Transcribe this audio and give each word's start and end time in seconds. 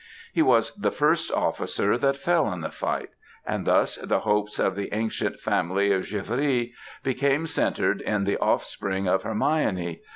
He 0.33 0.41
was 0.41 0.73
the 0.73 0.89
first 0.89 1.31
officer 1.31 1.95
that 1.95 2.17
fell 2.17 2.51
in 2.51 2.61
the 2.61 2.71
fight, 2.71 3.09
and 3.45 3.67
thus 3.67 3.97
the 3.97 4.21
hopes 4.21 4.57
of 4.57 4.75
the 4.75 4.91
ancient 4.95 5.39
family 5.39 5.91
of 5.91 6.07
Givry 6.09 6.71
became 7.03 7.45
centered 7.45 8.01
in 8.01 8.23
the 8.23 8.37
offspring 8.39 9.07
of 9.07 9.21
Hermione. 9.21 9.99